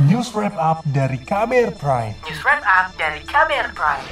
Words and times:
News 0.00 0.32
Wrap 0.32 0.56
Up 0.56 0.80
dari 0.88 1.20
KBR 1.20 1.76
Prime. 1.76 2.16
News 2.24 2.40
Wrap 2.40 2.64
Up 2.64 2.96
dari 2.96 3.20
KBR 3.28 3.76
Prime. 3.76 4.06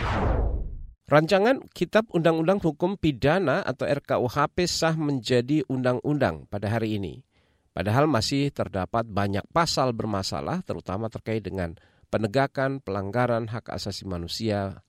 Rancangan 1.08 1.56
Kitab 1.72 2.04
Undang-Undang 2.12 2.60
Hukum 2.60 3.00
Pidana 3.00 3.64
atau 3.64 3.88
RKUHP 3.88 4.68
sah 4.68 4.92
menjadi 4.92 5.64
undang-undang 5.72 6.44
pada 6.52 6.68
hari 6.68 7.00
ini. 7.00 7.24
Padahal 7.72 8.04
masih 8.12 8.52
terdapat 8.52 9.08
banyak 9.08 9.40
pasal 9.56 9.96
bermasalah 9.96 10.60
terutama 10.68 11.08
terkait 11.08 11.40
dengan 11.40 11.72
penegakan 12.12 12.84
pelanggaran 12.84 13.48
hak 13.48 13.72
asasi 13.72 14.04
manusia 14.04 14.84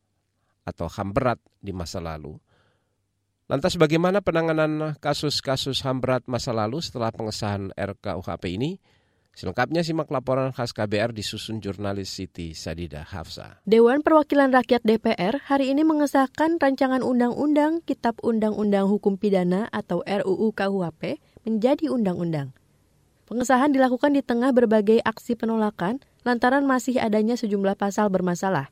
atau 0.67 0.91
HAM 0.91 1.15
berat 1.15 1.39
di 1.63 1.71
masa 1.71 2.03
lalu. 2.03 2.35
Lantas 3.47 3.79
bagaimana 3.79 4.19
penanganan 4.19 4.99
kasus-kasus 4.99 5.87
HAM 5.87 6.03
berat 6.03 6.27
masa 6.27 6.51
lalu 6.51 6.83
setelah 6.83 7.15
pengesahan 7.15 7.71
RKUHP 7.79 8.59
ini? 8.59 8.75
Selengkapnya 9.31 9.79
simak 9.79 10.11
laporan 10.11 10.51
khas 10.51 10.75
KBR 10.75 11.15
disusun 11.15 11.63
jurnalis 11.63 12.11
Siti 12.11 12.51
Sadida 12.51 13.07
Hafsa. 13.07 13.63
Dewan 13.63 14.03
Perwakilan 14.03 14.51
Rakyat 14.51 14.83
DPR 14.83 15.39
hari 15.47 15.71
ini 15.71 15.87
mengesahkan 15.87 16.59
rancangan 16.59 16.99
undang-undang 16.99 17.79
Kitab 17.87 18.19
Undang-Undang 18.19 18.91
Hukum 18.91 19.15
Pidana 19.15 19.71
atau 19.71 20.03
RUU 20.03 20.51
KUHP 20.51 21.23
menjadi 21.47 21.87
undang-undang. 21.87 22.51
Pengesahan 23.31 23.71
dilakukan 23.71 24.11
di 24.11 24.19
tengah 24.19 24.51
berbagai 24.51 24.99
aksi 24.99 25.39
penolakan 25.39 26.03
lantaran 26.27 26.67
masih 26.67 26.99
adanya 26.99 27.39
sejumlah 27.39 27.79
pasal 27.79 28.11
bermasalah. 28.11 28.67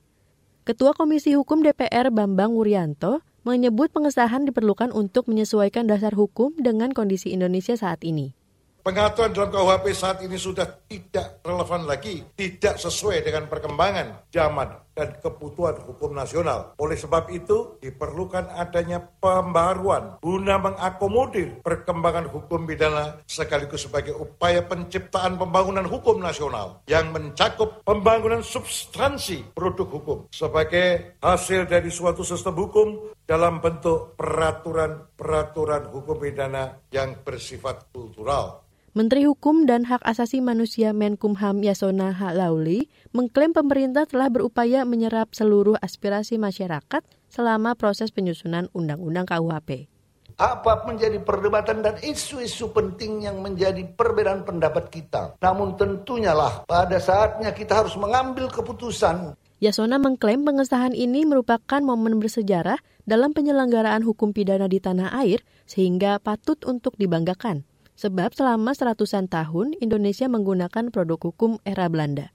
Ketua 0.67 0.91
Komisi 0.91 1.39
Hukum 1.39 1.63
DPR 1.63 2.11
Bambang 2.11 2.51
Wuryanto 2.51 3.23
menyebut 3.47 3.95
pengesahan 3.95 4.43
diperlukan 4.43 4.91
untuk 4.91 5.31
menyesuaikan 5.31 5.87
dasar 5.87 6.11
hukum 6.11 6.51
dengan 6.59 6.91
kondisi 6.91 7.31
Indonesia 7.31 7.79
saat 7.79 8.03
ini. 8.03 8.35
Pengaturan 8.79 9.35
dalam 9.35 9.51
KUHP 9.51 9.85
saat 9.91 10.23
ini 10.23 10.39
sudah 10.39 10.63
tidak 10.87 11.43
relevan 11.43 11.83
lagi, 11.83 12.23
tidak 12.39 12.79
sesuai 12.79 13.27
dengan 13.27 13.51
perkembangan 13.51 14.31
zaman 14.31 14.71
dan 14.95 15.15
kebutuhan 15.19 15.79
hukum 15.83 16.15
nasional. 16.15 16.75
Oleh 16.79 16.95
sebab 16.95 17.27
itu, 17.31 17.79
diperlukan 17.83 18.51
adanya 18.55 18.99
pembaruan 18.99 20.19
guna 20.23 20.55
mengakomodir 20.59 21.59
perkembangan 21.63 22.31
hukum 22.31 22.63
pidana 22.63 23.19
sekaligus 23.27 23.87
sebagai 23.87 24.15
upaya 24.15 24.63
penciptaan 24.63 25.35
pembangunan 25.35 25.87
hukum 25.87 26.19
nasional 26.19 26.83
yang 26.87 27.11
mencakup 27.15 27.83
pembangunan 27.83 28.39
substansi 28.43 29.55
produk 29.55 29.87
hukum 29.87 30.19
sebagai 30.31 31.19
hasil 31.19 31.67
dari 31.67 31.91
suatu 31.91 32.23
sistem 32.23 32.55
hukum 32.59 33.15
dalam 33.23 33.63
bentuk 33.63 34.19
peraturan-peraturan 34.19 35.93
hukum 35.93 36.17
pidana 36.19 36.75
yang 36.91 37.23
bersifat 37.23 37.87
kultural. 37.93 38.65
Menteri 38.99 39.23
Hukum 39.23 39.63
dan 39.63 39.87
Hak 39.87 40.03
Asasi 40.03 40.43
Manusia 40.43 40.91
Menkumham 40.91 41.63
Yasona 41.63 42.11
Lauli 42.35 42.91
mengklaim 43.15 43.55
pemerintah 43.55 44.03
telah 44.03 44.27
berupaya 44.27 44.83
menyerap 44.83 45.31
seluruh 45.31 45.79
aspirasi 45.79 46.35
masyarakat 46.35 46.99
selama 47.31 47.79
proses 47.79 48.11
penyusunan 48.11 48.67
Undang-Undang 48.75 49.23
KUHP. 49.23 49.87
Apa 50.35 50.83
menjadi 50.83 51.15
perdebatan 51.23 51.79
dan 51.79 51.95
isu-isu 52.03 52.75
penting 52.75 53.23
yang 53.23 53.39
menjadi 53.39 53.87
perbedaan 53.87 54.43
pendapat 54.43 54.91
kita. 54.91 55.39
Namun 55.39 55.79
tentunya 55.79 56.35
lah 56.35 56.67
pada 56.67 56.99
saatnya 56.99 57.55
kita 57.55 57.79
harus 57.79 57.95
mengambil 57.95 58.51
keputusan. 58.51 59.31
Yasona 59.63 59.95
mengklaim 59.95 60.43
pengesahan 60.43 60.91
ini 60.91 61.23
merupakan 61.23 61.79
momen 61.79 62.19
bersejarah 62.19 62.83
dalam 63.07 63.31
penyelenggaraan 63.31 64.03
hukum 64.03 64.35
pidana 64.35 64.67
di 64.67 64.83
tanah 64.83 65.15
air 65.23 65.39
sehingga 65.63 66.19
patut 66.19 66.59
untuk 66.67 66.99
dibanggakan. 66.99 67.63
Sebab 67.99 68.31
selama 68.31 68.71
seratusan 68.71 69.27
tahun 69.27 69.75
Indonesia 69.83 70.31
menggunakan 70.31 70.87
produk 70.87 71.19
hukum 71.19 71.59
era 71.67 71.91
Belanda. 71.91 72.31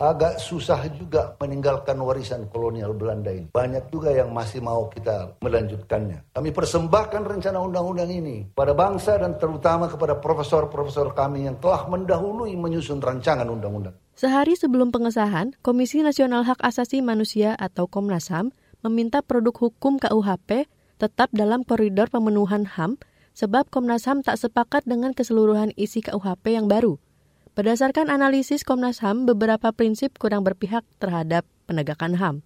Agak 0.00 0.40
susah 0.40 0.88
juga 0.96 1.36
meninggalkan 1.36 2.00
warisan 2.00 2.48
kolonial 2.48 2.96
Belanda 2.96 3.28
ini. 3.28 3.52
Banyak 3.52 3.92
juga 3.92 4.08
yang 4.08 4.32
masih 4.32 4.64
mau 4.64 4.88
kita 4.88 5.36
melanjutkannya. 5.44 6.32
Kami 6.32 6.48
persembahkan 6.56 7.28
rencana 7.28 7.60
undang-undang 7.60 8.08
ini 8.08 8.48
pada 8.56 8.72
bangsa 8.72 9.20
dan 9.20 9.36
terutama 9.36 9.92
kepada 9.92 10.16
profesor-profesor 10.16 11.12
kami 11.12 11.44
yang 11.44 11.60
telah 11.60 11.84
mendahului 11.84 12.56
menyusun 12.56 13.04
rancangan 13.04 13.52
undang-undang. 13.52 13.92
Sehari 14.16 14.56
sebelum 14.56 14.88
pengesahan, 14.96 15.52
Komisi 15.60 16.00
Nasional 16.00 16.48
Hak 16.48 16.64
Asasi 16.64 17.04
Manusia 17.04 17.52
atau 17.60 17.84
Komnas 17.84 18.32
HAM 18.32 18.56
meminta 18.80 19.20
produk 19.20 19.52
hukum 19.52 20.00
KUHP 20.00 20.64
tetap 20.96 21.28
dalam 21.36 21.68
koridor 21.68 22.08
pemenuhan 22.08 22.64
HAM 22.64 22.96
sebab 23.40 23.72
Komnas 23.72 24.04
HAM 24.04 24.20
tak 24.20 24.36
sepakat 24.36 24.84
dengan 24.84 25.16
keseluruhan 25.16 25.72
isi 25.80 26.04
KUHP 26.04 26.60
yang 26.60 26.68
baru. 26.68 27.00
Berdasarkan 27.56 28.12
analisis 28.12 28.68
Komnas 28.68 29.00
HAM, 29.00 29.24
beberapa 29.24 29.72
prinsip 29.72 30.20
kurang 30.20 30.44
berpihak 30.44 30.84
terhadap 31.00 31.48
penegakan 31.64 32.20
HAM. 32.20 32.36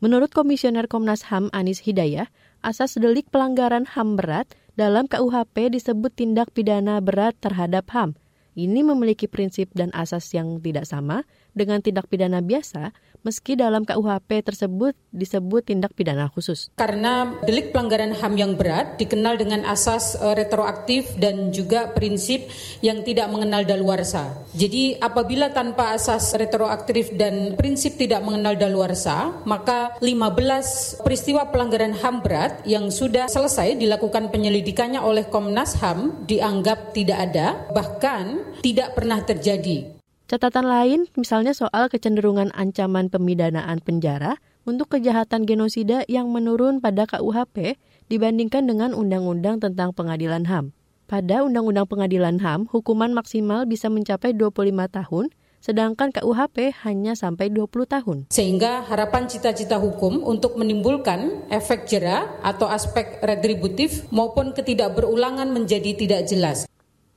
Menurut 0.00 0.32
Komisioner 0.32 0.88
Komnas 0.88 1.28
HAM 1.28 1.52
Anis 1.52 1.84
Hidayah, 1.84 2.32
asas 2.64 2.96
delik 2.96 3.28
pelanggaran 3.28 3.84
HAM 3.84 4.16
berat 4.16 4.48
dalam 4.80 5.04
KUHP 5.04 5.76
disebut 5.76 6.16
tindak 6.16 6.48
pidana 6.56 7.04
berat 7.04 7.36
terhadap 7.44 7.84
HAM. 7.92 8.16
Ini 8.56 8.88
memiliki 8.88 9.28
prinsip 9.28 9.68
dan 9.76 9.92
asas 9.92 10.32
yang 10.32 10.64
tidak 10.64 10.88
sama 10.88 11.28
dengan 11.56 11.80
tindak 11.80 12.06
pidana 12.12 12.44
biasa 12.44 12.92
meski 13.26 13.58
dalam 13.58 13.82
KUHP 13.82 14.46
tersebut 14.46 14.94
disebut 15.10 15.66
tindak 15.66 15.90
pidana 15.98 16.30
khusus. 16.30 16.70
Karena 16.78 17.34
delik 17.42 17.74
pelanggaran 17.74 18.14
HAM 18.14 18.38
yang 18.38 18.54
berat 18.54 19.00
dikenal 19.02 19.34
dengan 19.34 19.66
asas 19.66 20.14
uh, 20.14 20.38
retroaktif 20.38 21.18
dan 21.18 21.50
juga 21.50 21.90
prinsip 21.90 22.46
yang 22.86 23.02
tidak 23.02 23.26
mengenal 23.26 23.66
daluarsa. 23.66 24.46
Jadi 24.54 24.94
apabila 25.02 25.50
tanpa 25.50 25.98
asas 25.98 26.38
retroaktif 26.38 27.18
dan 27.18 27.58
prinsip 27.58 27.98
tidak 27.98 28.22
mengenal 28.22 28.54
daluarsa, 28.54 29.42
maka 29.42 29.98
15 29.98 31.02
peristiwa 31.02 31.50
pelanggaran 31.50 31.98
HAM 31.98 32.22
berat 32.22 32.62
yang 32.62 32.94
sudah 32.94 33.26
selesai 33.26 33.74
dilakukan 33.74 34.30
penyelidikannya 34.30 35.02
oleh 35.02 35.26
Komnas 35.26 35.74
HAM 35.82 36.28
dianggap 36.30 36.94
tidak 36.94 37.18
ada, 37.32 37.66
bahkan 37.74 38.54
tidak 38.62 38.94
pernah 38.94 39.18
terjadi. 39.26 39.95
Catatan 40.26 40.66
lain 40.66 41.06
misalnya 41.14 41.54
soal 41.54 41.86
kecenderungan 41.86 42.50
ancaman 42.58 43.06
pemidanaan 43.06 43.78
penjara 43.78 44.42
untuk 44.66 44.98
kejahatan 44.98 45.46
genosida 45.46 46.02
yang 46.10 46.34
menurun 46.34 46.82
pada 46.82 47.06
KUHP 47.06 47.78
dibandingkan 48.10 48.66
dengan 48.66 48.90
Undang-Undang 48.90 49.62
tentang 49.62 49.94
Pengadilan 49.94 50.50
HAM. 50.50 50.74
Pada 51.06 51.46
Undang-Undang 51.46 51.86
Pengadilan 51.86 52.42
HAM, 52.42 52.66
hukuman 52.74 53.14
maksimal 53.14 53.70
bisa 53.70 53.86
mencapai 53.86 54.34
25 54.34 54.66
tahun, 54.90 55.30
sedangkan 55.62 56.10
KUHP 56.10 56.74
hanya 56.82 57.14
sampai 57.14 57.46
20 57.46 57.86
tahun. 57.86 58.26
Sehingga 58.26 58.82
harapan 58.82 59.30
cita-cita 59.30 59.78
hukum 59.78 60.26
untuk 60.26 60.58
menimbulkan 60.58 61.46
efek 61.54 61.86
jera 61.86 62.34
atau 62.42 62.66
aspek 62.66 63.22
retributif 63.22 64.02
maupun 64.10 64.50
ketidakberulangan 64.58 65.46
menjadi 65.54 65.94
tidak 65.94 66.26
jelas. 66.26 66.66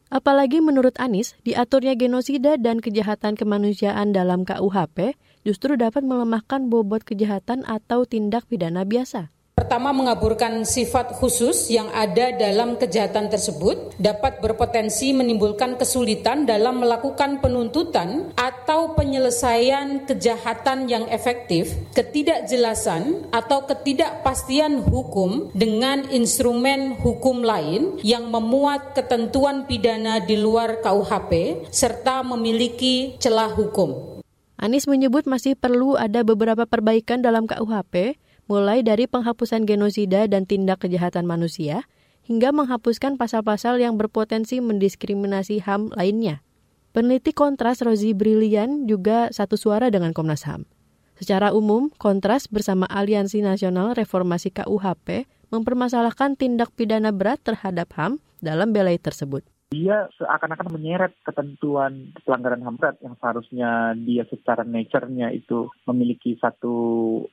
Apalagi 0.09 0.57
menurut 0.57 0.97
Anies, 0.97 1.37
diaturnya 1.45 1.93
genosida 1.93 2.57
dan 2.57 2.81
kejahatan 2.81 3.37
kemanusiaan 3.37 4.09
dalam 4.09 4.41
KUHP 4.41 5.13
justru 5.45 5.77
dapat 5.77 6.01
melemahkan 6.01 6.65
bobot 6.65 7.05
kejahatan 7.05 7.61
atau 7.69 8.09
tindak 8.09 8.49
pidana 8.49 8.89
biasa. 8.89 9.29
Pertama, 9.69 9.93
mengaburkan 9.93 10.65
sifat 10.65 11.13
khusus 11.21 11.69
yang 11.69 11.93
ada 11.93 12.33
dalam 12.33 12.81
kejahatan 12.81 13.29
tersebut 13.29 13.93
dapat 14.01 14.41
berpotensi 14.41 15.13
menimbulkan 15.13 15.77
kesulitan 15.77 16.49
dalam 16.49 16.81
melakukan 16.81 17.37
penuntutan 17.37 18.33
atau 18.33 18.97
penyelesaian 18.97 20.09
kejahatan 20.09 20.89
yang 20.89 21.05
efektif, 21.13 21.69
ketidakjelasan 21.93 23.29
atau 23.29 23.69
ketidakpastian 23.69 24.81
hukum 24.89 25.53
dengan 25.53 26.01
instrumen 26.09 26.97
hukum 27.05 27.45
lain 27.45 28.01
yang 28.01 28.25
memuat 28.33 28.97
ketentuan 28.97 29.69
pidana 29.69 30.17
di 30.17 30.33
luar 30.33 30.81
KUHP 30.81 31.61
serta 31.69 32.25
memiliki 32.25 33.21
celah 33.21 33.53
hukum. 33.53 34.17
Anies 34.57 34.89
menyebut 34.89 35.29
masih 35.29 35.53
perlu 35.53 35.93
ada 35.93 36.25
beberapa 36.25 36.65
perbaikan 36.65 37.21
dalam 37.21 37.45
KUHP 37.45 38.17
mulai 38.49 38.81
dari 38.81 39.05
penghapusan 39.05 39.69
genosida 39.69 40.25
dan 40.25 40.49
tindak 40.49 40.81
kejahatan 40.81 41.29
manusia, 41.29 41.85
hingga 42.25 42.49
menghapuskan 42.49 43.15
pasal-pasal 43.15 43.77
yang 43.77 43.95
berpotensi 43.95 44.57
mendiskriminasi 44.59 45.61
HAM 45.61 45.93
lainnya. 45.93 46.41
Peneliti 46.89 47.31
Kontras 47.37 47.85
Rozi 47.85 48.17
Brilian 48.17 48.89
juga 48.89 49.29
satu 49.29 49.53
suara 49.53 49.93
dengan 49.93 50.09
Komnas 50.09 50.49
HAM. 50.49 50.65
Secara 51.21 51.53
umum, 51.53 51.93
Kontras 52.01 52.49
bersama 52.49 52.89
Aliansi 52.89 53.45
Nasional 53.45 53.93
Reformasi 53.93 54.49
KUHP 54.49 55.29
mempermasalahkan 55.53 56.33
tindak 56.33 56.73
pidana 56.73 57.13
berat 57.13 57.37
terhadap 57.45 57.93
HAM 57.93 58.17
dalam 58.41 58.73
belai 58.73 58.97
tersebut. 58.97 59.45
Dia 59.69 60.09
seakan-akan 60.17 60.73
menyeret 60.73 61.13
ketentuan 61.21 62.09
pelanggaran 62.25 62.65
HAM 62.65 62.81
berat 62.81 62.97
yang 63.05 63.13
seharusnya 63.21 63.93
dia 64.01 64.25
secara 64.25 64.65
nature-nya 64.65 65.29
itu 65.29 65.69
memiliki 65.85 66.33
satu 66.41 66.73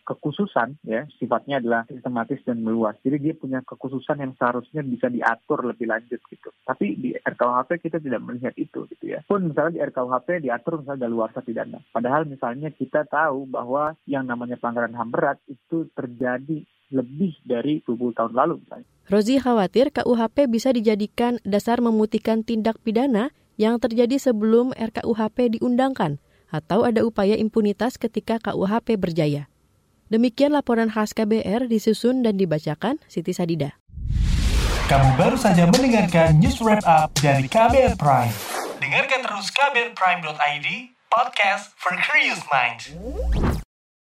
kekhususan 0.05 0.77
ya 0.85 1.09
sifatnya 1.17 1.65
adalah 1.65 1.89
sistematis 1.89 2.45
dan 2.45 2.61
meluas. 2.61 2.93
Jadi 3.01 3.17
dia 3.25 3.35
punya 3.35 3.65
kekhususan 3.65 4.21
yang 4.21 4.37
seharusnya 4.37 4.85
bisa 4.85 5.09
diatur 5.09 5.65
lebih 5.65 5.89
lanjut 5.89 6.21
gitu. 6.29 6.53
Tapi 6.69 6.87
di 7.01 7.17
RKUHP 7.17 7.81
kita 7.81 8.05
tidak 8.05 8.21
melihat 8.21 8.53
itu 8.61 8.85
gitu 8.85 9.05
ya. 9.17 9.25
Pun 9.25 9.49
misalnya 9.49 9.81
di 9.81 9.83
RKUHP 9.89 10.45
diatur 10.45 10.85
misalnya 10.85 11.09
daluarsa 11.09 11.41
pidana. 11.41 11.81
Padahal 11.89 12.29
misalnya 12.29 12.69
kita 12.69 13.09
tahu 13.09 13.49
bahwa 13.49 13.97
yang 14.05 14.29
namanya 14.29 14.61
pelanggaran 14.61 14.93
HAM 14.93 15.09
berat 15.09 15.41
itu 15.49 15.89
terjadi 15.97 16.69
lebih 16.91 17.35
dari 17.43 17.83
20 17.85 18.17
tahun 18.17 18.33
lalu 18.35 18.63
misalnya. 18.63 18.89
Rozi 19.07 19.37
khawatir 19.39 19.95
KUHP 19.95 20.51
bisa 20.51 20.75
dijadikan 20.75 21.39
dasar 21.47 21.79
memutihkan 21.79 22.43
tindak 22.43 22.79
pidana 22.83 23.31
yang 23.55 23.79
terjadi 23.79 24.19
sebelum 24.19 24.75
RKUHP 24.77 25.59
diundangkan 25.59 26.19
atau 26.51 26.87
ada 26.87 27.03
upaya 27.03 27.35
impunitas 27.35 27.99
ketika 27.99 28.39
KUHP 28.39 28.99
berjaya. 28.99 29.51
Demikian 30.07 30.55
laporan 30.55 30.87
khas 30.87 31.11
KBR 31.11 31.67
disusun 31.67 32.23
dan 32.23 32.39
dibacakan 32.39 33.03
Siti 33.11 33.35
Sadida. 33.35 33.75
Kamu 34.87 35.19
baru 35.19 35.35
saja 35.35 35.67
mendengarkan 35.67 36.39
news 36.39 36.63
wrap 36.63 36.79
up 36.87 37.11
dari 37.19 37.51
KBR 37.51 37.99
Prime. 37.99 38.31
Dengarkan 38.79 39.21
terus 39.27 39.51
kbrprime.id, 39.51 40.69
podcast 41.11 41.75
for 41.75 41.99
curious 41.99 42.39
minds. 42.55 42.95